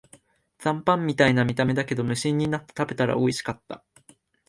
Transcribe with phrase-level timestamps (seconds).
[0.57, 3.85] 残飯みたいな見た目だけど、無心になって食べたらおいしかった